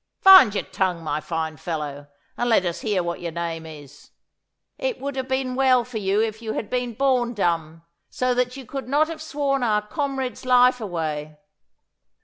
[0.21, 4.09] Find your tongue, my fine fellow, and let us hear what your name is.
[4.79, 8.57] It would have been well for you if you had been born dumb, so that
[8.57, 11.37] you could not have sworn our comrade's life away.